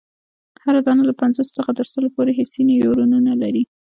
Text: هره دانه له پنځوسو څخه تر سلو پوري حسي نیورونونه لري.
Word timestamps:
هره 0.63 0.79
دانه 0.85 1.03
له 1.09 1.13
پنځوسو 1.21 1.55
څخه 1.57 1.71
تر 1.79 1.85
سلو 1.93 2.07
پوري 2.15 2.33
حسي 2.39 2.61
نیورونونه 2.71 3.31
لري. 3.41 3.63